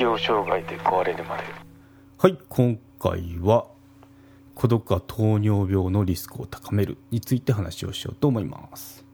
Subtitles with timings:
[0.00, 1.42] 適応障害で壊れるまで。
[2.16, 3.66] はい今回は
[4.54, 9.04] 孤独は糖尿病のリスクを高めるについて話をしようと思います。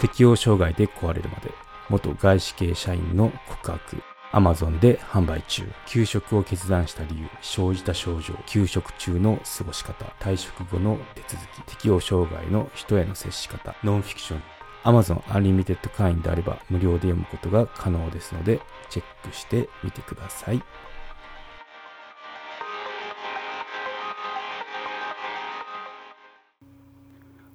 [0.00, 1.50] 適応障害で壊れるまで
[1.88, 3.96] 元外資系社員の告白。
[4.30, 5.64] アマゾンで販売中。
[5.88, 14.61] 休職を決断した理由、生じた症状、休職中の過ごし方、退職後の手続き、適応障害の人への接し方、ノンフィクション。
[14.84, 20.62] Amazon Unlimited 会員であれば無料で読むことが可能ですので、チェックしてみてください。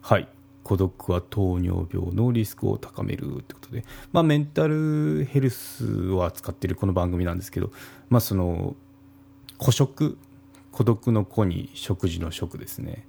[0.02, 0.28] はい。
[0.64, 7.72] 孤独は糖尿病のリスクを高めるということで、まあ、メンタルヘルスを扱っているこの番組なんですけど、
[8.10, 8.76] まあ、その
[9.58, 10.18] 孤食
[10.74, 13.07] 孤独の子に食事の食ですね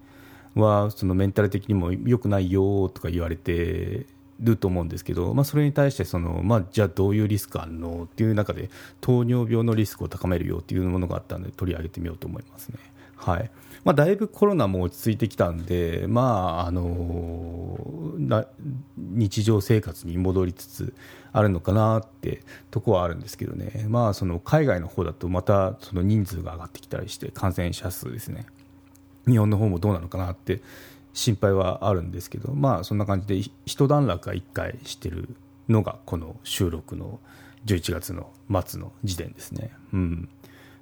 [0.63, 4.07] はそのメンタル的にも良くないよとか言われて
[4.41, 8.71] ると思うんですけど、まあ、それに対してその、まあ、じゃあどういうリスクあるのっていう中で
[9.01, 12.79] 糖尿病のリスクを高めるよっていうものがあったので取り上げてみようと思いますね。
[13.17, 13.51] はい。
[13.85, 17.79] まあ、だいぶコロナも落ち着いてきたんで、まああの
[18.97, 20.95] 日常生活に戻りつつ
[21.33, 28.47] あるのかなってとこはあるんですけどね、まあ、その海外の方だとまたその人数が上がってきたりして感染者数ですね。
[29.29, 30.61] 日本の方もどうなのかなって
[31.13, 35.29] 心配はあるんですけど、まあ、そんな感じで一段落が1回してる
[35.69, 37.21] のがこの収録の
[37.67, 38.31] 11月の
[38.65, 39.73] 末の時点ですね。
[39.93, 40.29] うん、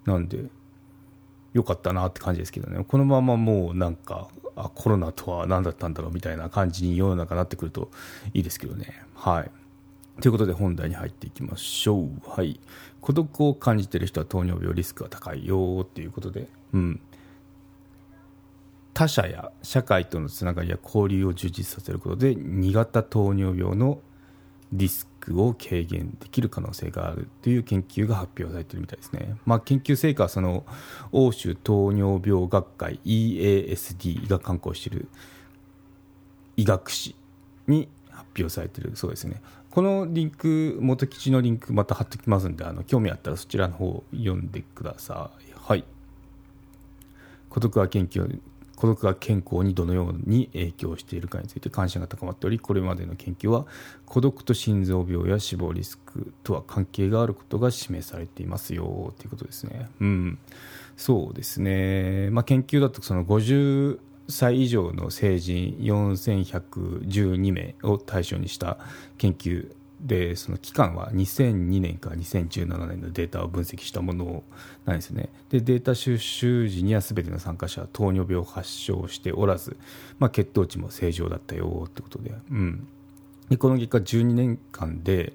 [0.05, 0.45] なんで
[1.53, 2.85] 良かったなって感じですけどね。
[2.87, 7.91] このままもうなんかあコロナとは何だったんだろうみたいな感じに世の中になってくると
[8.35, 9.03] いいですけどね。
[9.15, 9.51] はい。
[10.21, 12.09] ということで本題に入っていきましょう。
[12.27, 12.59] はい。
[13.01, 16.49] 孤独を感じてる人は糖尿病リスクが高いよっていうことで。
[16.73, 17.01] うん。
[18.97, 24.01] 他者や社会とのつながりや交流を充実させることで2型糖尿病の
[24.73, 29.37] リスクを軽減できる可能性があるという研究が発表されているみたいですね。
[29.45, 30.65] まあ、研究成果はその
[31.13, 35.09] 欧州糖尿病学会 EASD が刊行している
[36.57, 37.15] 医学誌
[37.67, 39.43] に発表されているそうですね。
[39.73, 45.53] このリンク、元記事のリンクまた貼っておきますんで、あの興味あったらそちらの方を読んでください。
[45.55, 45.85] はい。
[47.51, 48.41] 孤独は研究
[48.77, 53.67] 孤独が健康にどのように影響しているかについて関心が高まっておりこれまでの研究は
[54.05, 59.89] 孤独と心臓病や死亡リスクとは関係があることが示されていますよということですね。
[60.01, 60.39] うん、
[60.97, 63.99] そうですね、まあ、研究だとその50
[64.29, 68.79] 歳以上の成人4112名を対象にした
[69.19, 74.45] 研究でその期間は2002年から2017年のデータを分析したもの
[74.85, 75.31] なんですね。
[75.51, 79.77] でデータ収集時には全ての参加者は糖尿病を発症しておらず、
[80.19, 82.87] まあ、血糖値も正常だったよってことで,、うん、
[83.49, 85.33] でこの結果12年間で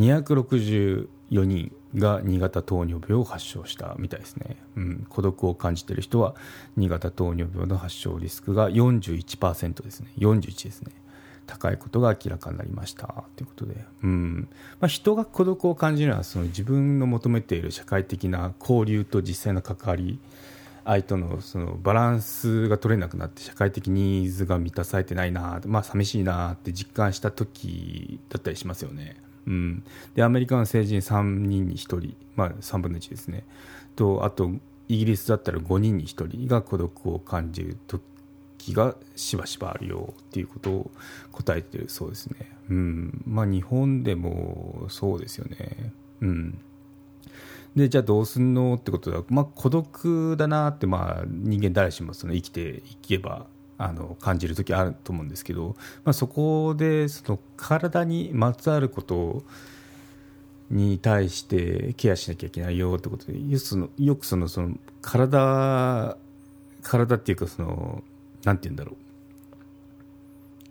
[0.00, 6.34] 264人が2型糖尿病を発症したみたいですね、うん、孤独を感じている人は
[6.78, 10.08] 2型糖尿病の発症リスクが41%ですね。
[10.18, 10.92] 41ですね。
[11.50, 13.24] 高いことが明らかになりました。
[13.34, 13.74] ということで、
[14.04, 14.48] うん。
[14.78, 20.20] まあ、人が孤独を感じるのはその自分の求めている社会的な交流と実際の関わり
[20.84, 29.16] 相とのそのバランスが取れなくなって社会的ニーズが満たされてないな、まあ、寂しいなって実感した時だったりしますよね。
[29.46, 29.82] うん、
[30.14, 33.44] でアメリカの成人3人に1人、まあ、3分の1ですね。
[33.96, 34.52] とあと
[34.86, 38.02] イギリスだったら5人に1人が孤独を感じる時
[38.60, 40.90] 気がしばしばあるよっていうことを
[41.32, 42.36] 答えてるそうですね。
[42.68, 43.22] うん。
[43.26, 45.92] まあ日本でもそうですよね。
[46.20, 46.58] うん。
[47.74, 49.22] で、じゃあどうすんのってことだ。
[49.28, 53.46] まあ孤独だなって、まあ人間誰しもその生きていけば
[53.78, 59.42] あの感じる時あると思うんですけど、まあ、そこでその体にまつわること
[60.70, 66.18] に対してケアしなきゃいけないよってことでよくそのよくそのその体
[66.82, 68.02] 体っていうかその
[68.44, 68.96] なんて言うんだろう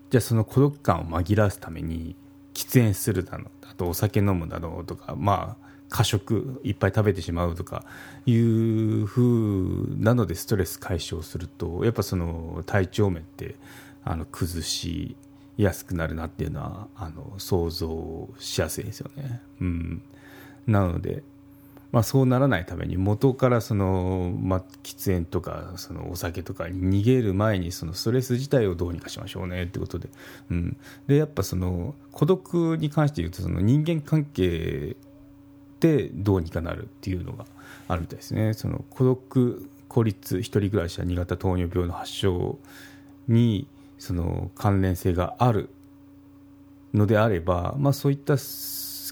[0.09, 2.16] じゃあその孤独感を紛らわすために
[2.54, 7.83] 喫煙するだのあとお酒飲むだろうとかまあ過食いっぱい食べてしまうとか
[8.25, 13.56] いうふうなのでストレス解消するとやっぱその体調面って
[14.04, 15.16] あの崩し
[15.57, 19.42] やすくなるなっていうのはあの想像しやすいですよね。
[19.60, 20.01] うん、
[20.68, 21.24] なので
[21.91, 30.09] まあ、そうならないために元からその、まあ、喫煙とかそのお酒とかに逃げる前にそのストレス自体をどうにかしましょうねってことで,、
[30.51, 30.77] うん、
[31.07, 34.95] でやっぱその孤独に関して言うとその人間関係
[35.80, 37.45] でどうにかなるっていうのが
[37.88, 38.53] あるみたいですね。
[38.53, 42.59] その孤独孤立一人暮らしや2型糖尿病の発症
[43.27, 45.69] にその関連性がある
[46.94, 48.38] のであれば、まあ、そういった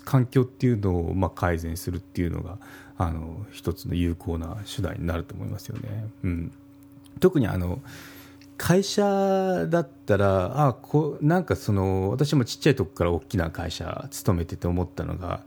[0.07, 2.59] 環境っていうのをまあ改善するっていうのが
[2.97, 6.07] あの一つの有効な手段になると思いますよね。
[6.23, 6.51] うん、
[7.19, 7.81] 特にあの
[8.55, 15.43] 会社だったらあこなんかその私もちっちゃいとこから大きな会社勤めてて思ったのが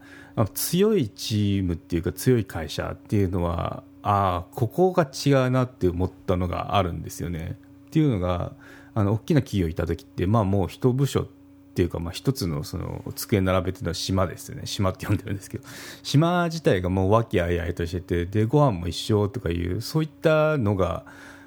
[0.53, 7.57] 強いチームっていうか強い会社っていうのはあここが違うなって思ったのがあるんですよね。
[7.87, 8.53] っていうのが
[8.93, 11.27] あの大きな企業いた時って、まあ、もう一部署
[11.71, 15.63] っていうか、まあ、一つのその机並べてた島ですよね島って呼んでるんですけど
[16.03, 21.05] 島自体がもう和気あいあいとしててでご飯も一緒とかいうそういったのが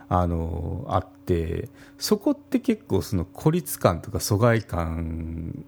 [0.09, 1.69] あのあって
[1.99, 5.62] そこって結構その孤立感とか疎外感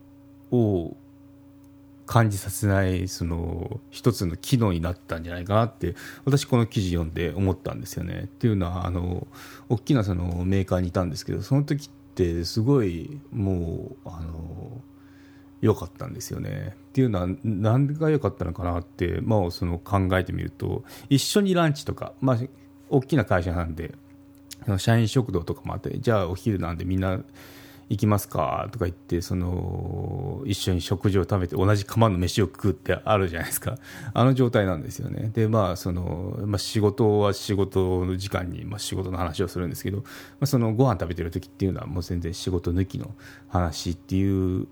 [0.51, 0.97] を
[2.07, 8.23] 感じさせないその一つの機能になったんじゃないかなって私この記事読んで思ったんですよね。
[8.25, 9.27] っていうのはあの
[9.69, 11.96] 大きなそのメーカーにいたんですけどその時って
[12.45, 14.81] すごいもうあの
[15.61, 16.75] 良かったんですよね。
[16.75, 22.39] っていうのは何が良かったのかなって、まあ、その考えてみると一緒にランチとか、まあ、
[22.89, 23.95] 大きな会社なんで
[24.79, 27.21] 社員食堂とかもあってじゃあお昼なんでみんな
[27.89, 28.69] 行きますか？
[28.73, 33.77] とか言ってその一緒に食事を食べて同じ釜の飯を食うってあるじゃないですか。
[34.13, 35.31] あの状態なんですよね。
[35.33, 40.05] でまあその、まあ、仕事は仕事の時間に、まあ、仕事の話をするんですけど、ま
[40.41, 43.15] あ、そのご飯食べてる時っていうのはもう全然仕事抜きの
[43.49, 44.67] 話っていう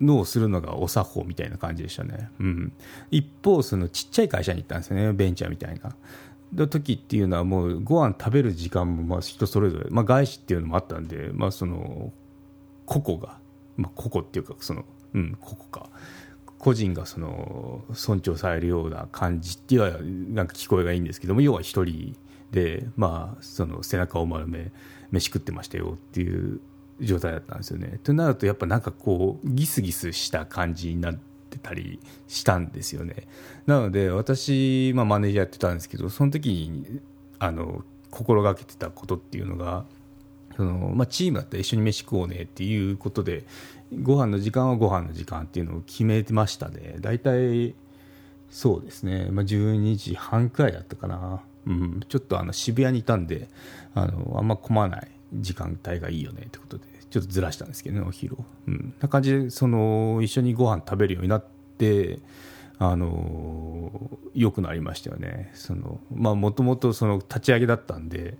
[0.00, 2.72] のをするのがお作法みたいな感じでしたね、うん、
[3.10, 5.10] 一方そのちっちゃい会社に行ったんですよね。
[5.14, 5.96] ベンチャーみたいな。
[6.54, 12.12] の時っていうのはもうご飯食べる時間もまあ人それぞれ、まあ、外資っていうのもあったんで、まあ、その
[12.86, 13.38] 個々が、
[13.76, 14.84] まあ、個々っていうかその、
[15.14, 15.90] うん、個々か
[16.58, 19.92] 個人がその尊重されるような感じっていうのは
[20.34, 22.16] なんか聞こえがいいんですけども要は一人
[22.50, 24.72] で、まあ、その背中を丸め
[25.10, 26.60] 飯食ってましたよっていう
[27.00, 28.00] 状態だったんですよね。
[28.02, 31.14] となるとやっぱなんかこうギスギスした感じになっ
[31.50, 33.28] てたりしたんですよね。
[33.66, 37.00] なので私、まあ、マネージャーやってたんですけどその時に
[37.38, 39.84] あの心がけてたことっていうのが
[40.56, 43.44] その、まあ、チームだったら一緒に飯食おうねっていうことで
[44.02, 46.96] ご飯の時間はご飯の時間っていうのを決めてましたね。
[47.00, 47.74] 大体
[48.50, 53.48] そうですね、まあ、12時半くらいだったかな、うん、ちょっとあの渋谷にいたんで
[53.94, 61.44] あのあんま混まない時間帯がいいよねってことでちょっとずらしたんですけどねお昼を、うん、な感じでその一緒にご飯食べるようになっ
[61.76, 62.20] て
[62.78, 64.05] あの
[64.36, 65.50] 良くなりましたよね。
[66.10, 68.36] もともと立ち上げだったんで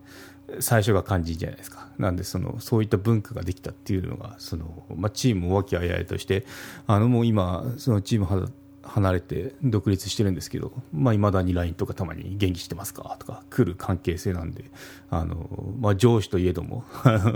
[0.60, 1.88] 最初が肝心じゃないですか。
[1.98, 6.44] なんでそのそういった文化ができたっていうのがその、まあ、チームを和気あいあいとして
[6.87, 8.26] あのもう今そのチーム
[8.87, 10.73] 離れて独立してるんですけど
[11.12, 13.17] いまあ、だに LINE とかたまに元気してますか？
[13.19, 14.65] とか来る関係性なんで
[15.11, 15.49] あの、
[15.81, 16.85] まあ、上司といえども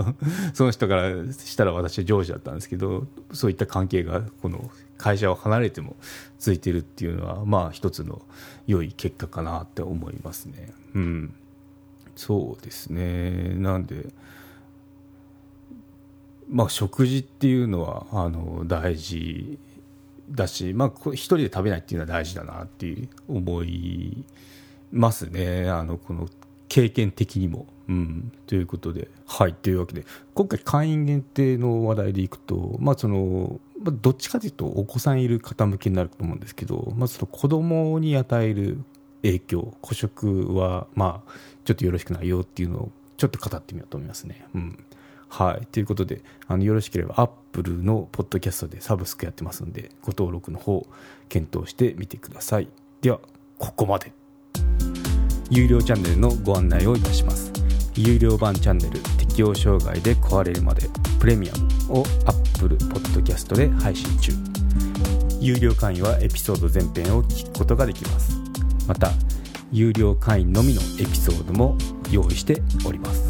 [0.54, 5.96] その人からしたら私は上司だったんですけどそういった関係がこの会社を離れても
[6.38, 8.22] ついてるっていうのはまあ一つの
[8.66, 10.72] 良い結果かなって思いますね。
[10.94, 11.34] うん。
[12.16, 13.54] そうですね。
[13.54, 14.12] なんで
[16.50, 19.58] まあ食事っていうのはあの大事
[20.30, 24.24] だし、まあ、一人で食べないっていうのは大事だなっていう思い
[24.92, 26.28] ますねあのこの
[26.68, 27.66] 経験的にも。
[27.88, 38.78] うん、ということで、はい、というわけで、今回、会員限定の話題でいくと、まあそのまあ、どっちかというと、お子さんいる方向けになると思うんですけど、まず、その子供に与える
[39.22, 41.32] 影響、孤食は、まあ、
[41.64, 44.46] ちょっとよろしくないよっていうのをちょっと語ってみようと思いますね。
[44.54, 44.84] うん。
[45.30, 45.66] はい。
[45.66, 50.86] ということで、あの、よろしければ、アップルのポッドキャストでサブスクやってますんで、ご登録の方、
[51.28, 52.68] 検討してみてください。
[53.00, 53.20] では、
[53.58, 54.12] ここまで。
[55.48, 57.52] 有料チャンネルのご案内をいたします。
[57.94, 60.88] 有料版チャンネル、適応障害で壊れるまで、
[61.20, 61.52] プレミア
[61.88, 64.32] ムを Apple Podcast で配信中。
[65.40, 68.36] 有料会員はエピソード全編を聞くことができます。
[68.86, 69.12] また、
[69.72, 71.78] 有料会員のみのエピソードも
[72.10, 73.29] 用意しております